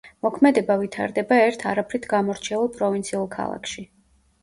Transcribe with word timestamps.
მოქმედება 0.27 0.77
ვითარდება 0.83 1.39
ერთ 1.43 1.67
არაფრით 1.73 2.09
გამორჩეულ 2.17 2.69
პროვინციულ 2.81 3.33
ქალაქში. 3.41 3.91